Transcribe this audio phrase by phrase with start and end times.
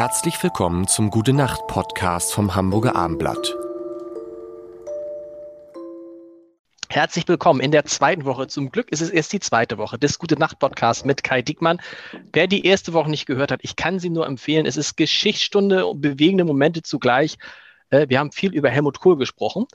[0.00, 3.54] Herzlich willkommen zum Gute Nacht Podcast vom Hamburger Armblatt.
[6.88, 8.46] Herzlich willkommen in der zweiten Woche.
[8.46, 11.82] Zum Glück ist es erst die zweite Woche des Gute Nacht Podcasts mit Kai Diekmann.
[12.32, 14.64] Wer die erste Woche nicht gehört hat, ich kann sie nur empfehlen.
[14.64, 17.36] Es ist Geschichtsstunde und bewegende Momente zugleich.
[17.90, 19.66] Äh, wir haben viel über Helmut Kohl gesprochen.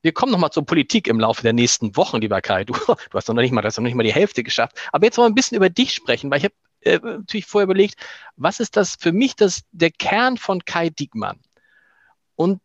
[0.00, 2.64] Wir kommen nochmal zur Politik im Laufe der nächsten Wochen, lieber Kai.
[2.64, 4.80] Du, du hast noch nicht mal, das noch nicht mal die Hälfte geschafft.
[4.90, 7.64] Aber jetzt wollen wir ein bisschen über dich sprechen, weil ich habe äh, natürlich vorher
[7.64, 7.96] überlegt,
[8.36, 11.38] was ist das für mich das, der Kern von Kai Diekmann?
[12.36, 12.60] Und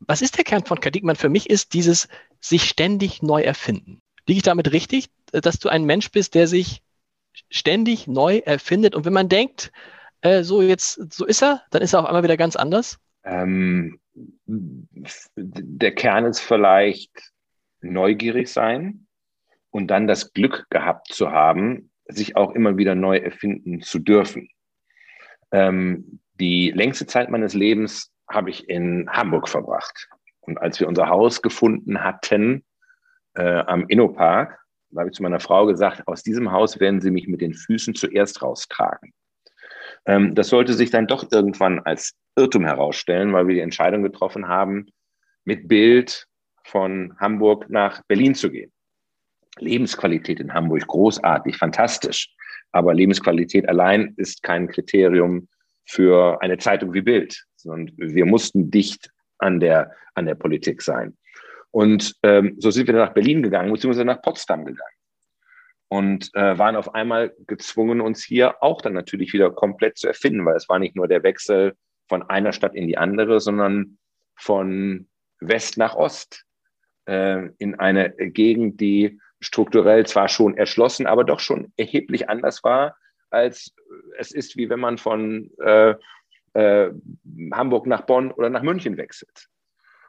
[0.00, 1.16] was ist der Kern von Kai Diekmann?
[1.16, 2.08] Für mich ist dieses
[2.40, 4.00] sich ständig neu erfinden.
[4.26, 6.82] Liege ich damit richtig, dass du ein Mensch bist, der sich
[7.50, 8.94] ständig neu erfindet?
[8.94, 9.72] Und wenn man denkt,
[10.20, 12.98] äh, so jetzt, so ist er, dann ist er auf einmal wieder ganz anders?
[13.24, 14.00] Ähm,
[14.46, 17.32] der Kern ist vielleicht
[17.80, 19.06] neugierig sein
[19.70, 24.48] und dann das Glück gehabt zu haben, sich auch immer wieder neu erfinden zu dürfen.
[25.52, 30.08] Ähm, die längste Zeit meines Lebens habe ich in Hamburg verbracht.
[30.40, 32.64] Und als wir unser Haus gefunden hatten
[33.34, 34.58] äh, am Innopark,
[34.90, 37.52] da habe ich zu meiner Frau gesagt, aus diesem Haus werden Sie mich mit den
[37.54, 39.12] Füßen zuerst raustragen.
[40.06, 44.48] Ähm, das sollte sich dann doch irgendwann als Irrtum herausstellen, weil wir die Entscheidung getroffen
[44.48, 44.86] haben,
[45.44, 46.26] mit Bild
[46.64, 48.72] von Hamburg nach Berlin zu gehen.
[49.60, 52.34] Lebensqualität in Hamburg großartig, fantastisch.
[52.72, 55.48] Aber Lebensqualität allein ist kein Kriterium
[55.86, 61.16] für eine Zeitung wie Bild, sondern wir mussten dicht an der, an der Politik sein.
[61.70, 64.94] Und ähm, so sind wir nach Berlin gegangen, beziehungsweise nach Potsdam gegangen.
[65.88, 70.44] Und äh, waren auf einmal gezwungen, uns hier auch dann natürlich wieder komplett zu erfinden,
[70.44, 71.74] weil es war nicht nur der Wechsel
[72.08, 73.98] von einer Stadt in die andere, sondern
[74.36, 75.08] von
[75.40, 76.44] West nach Ost
[77.06, 82.96] äh, in eine Gegend, die strukturell zwar schon erschlossen, aber doch schon erheblich anders war,
[83.30, 83.74] als
[84.18, 85.94] es ist, wie wenn man von äh,
[86.54, 86.90] äh,
[87.52, 89.48] Hamburg nach Bonn oder nach München wechselt.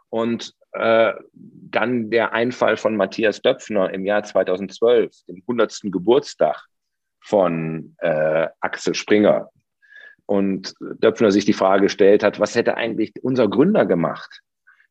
[0.09, 5.81] Und äh, dann der Einfall von Matthias Döpfner im Jahr 2012, dem 100.
[5.83, 6.65] Geburtstag
[7.21, 9.49] von äh, Axel Springer.
[10.25, 14.41] Und Döpfner sich die Frage gestellt hat, was hätte eigentlich unser Gründer gemacht?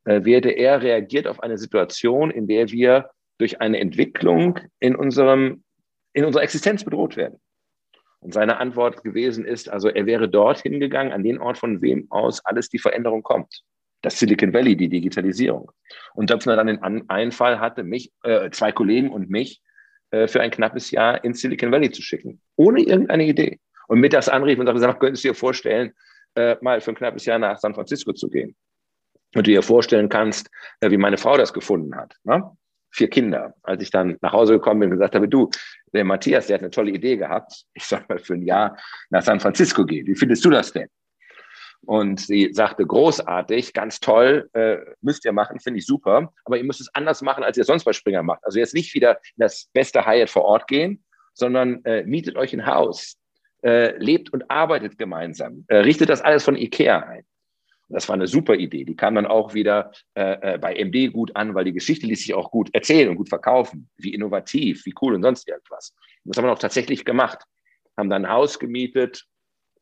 [0.04, 4.97] Äh, wie hätte er reagiert auf eine Situation, in der wir durch eine Entwicklung in,
[4.97, 5.62] unserem,
[6.12, 7.41] in unserer Existenz bedroht werden.
[8.21, 12.10] Und seine Antwort gewesen ist, also er wäre dorthin gegangen, an den Ort, von wem
[12.10, 13.62] aus alles die Veränderung kommt.
[14.03, 15.71] Das Silicon Valley, die Digitalisierung.
[16.15, 19.62] Und Döpfner dann den Einfall hatte, mich, äh, zwei Kollegen und mich
[20.10, 22.41] äh, für ein knappes Jahr ins Silicon Valley zu schicken.
[22.56, 23.60] Ohne irgendeine Idee.
[23.87, 25.93] Und mittags anrief und sagte, könntest du dir vorstellen,
[26.34, 28.56] äh, mal für ein knappes Jahr nach San Francisco zu gehen?
[29.34, 30.50] Und du dir vorstellen kannst,
[30.81, 32.15] äh, wie meine Frau das gefunden hat.
[32.25, 32.50] Ne?
[32.91, 33.54] Vier Kinder.
[33.62, 35.50] Als ich dann nach Hause gekommen bin und gesagt habe, du,
[35.93, 37.65] der Matthias, der hat eine tolle Idee gehabt.
[37.75, 38.76] Ich soll mal für ein Jahr
[39.10, 40.06] nach San Francisco gehen.
[40.06, 40.88] Wie findest du das denn?
[41.82, 46.65] Und sie sagte, großartig, ganz toll, äh, müsst ihr machen, finde ich super, aber ihr
[46.65, 48.44] müsst es anders machen, als ihr sonst bei Springer macht.
[48.44, 51.04] Also jetzt nicht wieder in das beste Hyatt vor Ort gehen,
[51.34, 53.16] sondern äh, mietet euch ein Haus,
[53.62, 57.25] äh, lebt und arbeitet gemeinsam, äh, richtet das alles von Ikea ein.
[57.88, 58.84] Das war eine super Idee.
[58.84, 62.21] Die kam dann auch wieder äh, äh bei MD gut an, weil die Geschichte ließ
[62.21, 63.88] sich auch gut erzählen und gut verkaufen.
[63.97, 65.94] Wie innovativ, wie cool und sonst irgendwas.
[66.25, 67.38] Und das haben wir auch tatsächlich gemacht.
[67.97, 69.25] Haben dann ein Haus gemietet,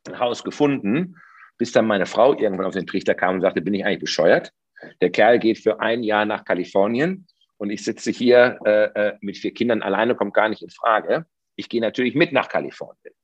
[0.06, 1.16] ein Haus gefunden,
[1.59, 4.53] bis dann meine Frau irgendwann auf den Trichter kam und sagte, bin ich eigentlich bescheuert?
[5.00, 9.39] Der Kerl geht für ein Jahr nach Kalifornien und ich sitze hier äh, äh mit
[9.39, 11.27] vier Kindern alleine, kommt gar nicht in Frage.
[11.56, 13.15] Ich gehe natürlich mit nach Kalifornien,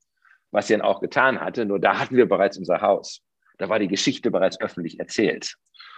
[0.50, 3.22] was sie dann auch getan hatte, nur da hatten wir bereits unser Haus.
[3.62, 5.54] Da war die Geschichte bereits öffentlich erzählt,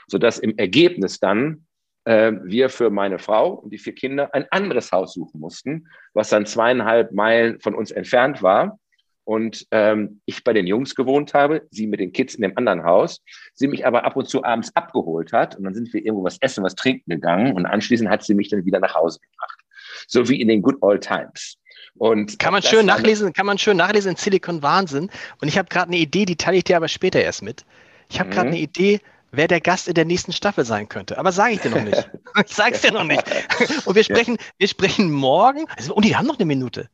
[0.06, 1.64] sodass im Ergebnis dann
[2.04, 6.28] äh, wir für meine Frau und die vier Kinder ein anderes Haus suchen mussten, was
[6.28, 8.78] dann zweieinhalb Meilen von uns entfernt war.
[9.24, 12.84] Und ähm, ich bei den Jungs gewohnt habe, sie mit den Kids in dem anderen
[12.84, 13.22] Haus,
[13.54, 16.36] sie mich aber ab und zu abends abgeholt hat und dann sind wir irgendwo was
[16.42, 19.58] essen, was trinken gegangen und anschließend hat sie mich dann wieder nach Hause gebracht.
[20.06, 21.56] So wie in den Good Old Times.
[21.96, 25.10] Und kann man schön nachlesen, kann man schön nachlesen in Silicon Wahnsinn.
[25.40, 27.64] Und ich habe gerade eine Idee, die teile ich dir aber später erst mit.
[28.08, 28.54] Ich habe gerade mhm.
[28.54, 29.00] eine Idee,
[29.30, 31.18] wer der Gast in der nächsten Staffel sein könnte.
[31.18, 32.10] Aber sage ich dir noch nicht.
[32.46, 33.22] ich sage es dir noch nicht.
[33.86, 35.66] Und wir sprechen, wir sprechen morgen.
[35.76, 36.88] Also, und die haben noch eine Minute.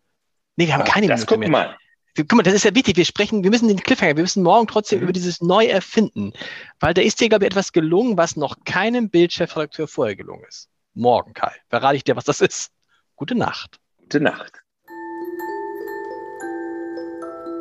[0.56, 1.48] Nee, wir haben Ach, keine das Minute mehr.
[1.48, 1.76] Mal.
[2.16, 2.96] Guck mal, das ist ja wichtig.
[2.96, 5.04] Wir sprechen, wir müssen den Cliffhanger, wir müssen morgen trotzdem mhm.
[5.04, 6.32] über dieses Neuerfinden.
[6.80, 10.68] Weil da ist dir, glaube ich, etwas gelungen, was noch keinem Bildchefredakteur vorher gelungen ist.
[10.94, 11.52] Morgen, Kai.
[11.68, 12.72] Verrate ich dir, was das ist.
[13.16, 13.78] Gute Nacht.
[13.98, 14.60] Gute Nacht.